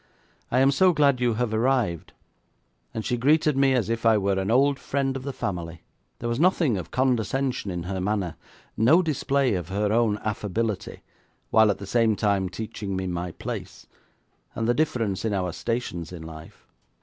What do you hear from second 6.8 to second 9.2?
condescension in her manner; no